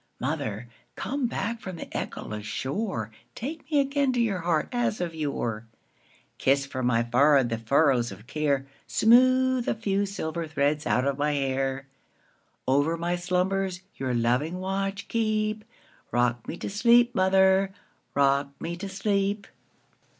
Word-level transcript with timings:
Mother, 0.19 0.67
come 0.95 1.27
back 1.27 1.61
from 1.61 1.75
the 1.75 1.85
echoless 1.95 2.47
shore, 2.47 3.11
Take 3.35 3.69
me 3.69 3.79
again 3.79 4.11
to 4.13 4.19
your 4.19 4.39
heart 4.39 4.67
as 4.71 4.99
of 4.99 5.13
yore; 5.13 5.67
Kiss 6.39 6.65
from 6.65 6.87
my 6.87 7.03
forehead 7.03 7.49
the 7.49 7.59
furrows 7.59 8.11
of 8.11 8.25
care, 8.25 8.65
Smooth 8.87 9.65
the 9.65 9.75
few 9.75 10.07
silver 10.07 10.47
threads 10.47 10.87
out 10.87 11.05
of 11.05 11.19
my 11.19 11.33
hair; 11.33 11.85
Over 12.67 12.97
my 12.97 13.15
slumbers 13.15 13.81
your 13.95 14.15
loving 14.15 14.57
watch 14.57 15.07
keep;—Rock 15.07 16.47
me 16.47 16.57
to 16.57 16.69
sleep, 16.71 17.13
mother,—rock 17.13 18.59
me 18.59 18.75
to 18.77 18.89
sleep! 18.89 19.45